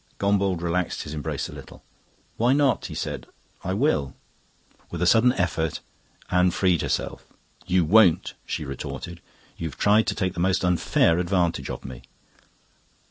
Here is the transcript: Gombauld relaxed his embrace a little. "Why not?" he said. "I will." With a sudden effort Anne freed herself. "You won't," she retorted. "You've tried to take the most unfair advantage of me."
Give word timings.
Gombauld 0.17 0.63
relaxed 0.63 1.03
his 1.03 1.13
embrace 1.13 1.47
a 1.47 1.51
little. 1.53 1.83
"Why 2.37 2.53
not?" 2.53 2.87
he 2.87 2.95
said. 2.95 3.27
"I 3.63 3.75
will." 3.75 4.15
With 4.89 4.99
a 4.99 5.05
sudden 5.05 5.31
effort 5.33 5.79
Anne 6.31 6.49
freed 6.49 6.81
herself. 6.81 7.23
"You 7.67 7.85
won't," 7.85 8.33
she 8.43 8.65
retorted. 8.65 9.21
"You've 9.57 9.77
tried 9.77 10.07
to 10.07 10.15
take 10.15 10.33
the 10.33 10.39
most 10.39 10.65
unfair 10.65 11.19
advantage 11.19 11.69
of 11.69 11.85
me." 11.85 12.01